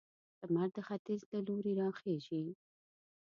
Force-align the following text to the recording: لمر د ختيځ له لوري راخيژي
لمر 0.43 0.67
د 0.75 0.77
ختيځ 0.87 1.21
له 1.31 1.39
لوري 1.47 1.73
راخيژي 1.81 2.43